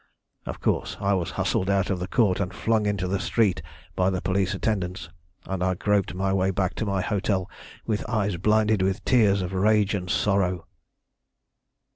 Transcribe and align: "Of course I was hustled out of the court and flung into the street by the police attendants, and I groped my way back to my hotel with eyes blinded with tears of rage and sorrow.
"Of 0.47 0.59
course 0.61 0.97
I 0.99 1.13
was 1.13 1.29
hustled 1.37 1.69
out 1.69 1.91
of 1.91 1.99
the 1.99 2.07
court 2.07 2.39
and 2.39 2.51
flung 2.51 2.87
into 2.87 3.07
the 3.07 3.19
street 3.19 3.61
by 3.95 4.09
the 4.09 4.19
police 4.19 4.55
attendants, 4.55 5.09
and 5.45 5.63
I 5.63 5.75
groped 5.75 6.15
my 6.15 6.33
way 6.33 6.49
back 6.49 6.73
to 6.77 6.87
my 6.87 7.01
hotel 7.01 7.47
with 7.85 8.09
eyes 8.09 8.37
blinded 8.37 8.81
with 8.81 9.05
tears 9.05 9.43
of 9.43 9.53
rage 9.53 9.93
and 9.93 10.09
sorrow. 10.09 10.65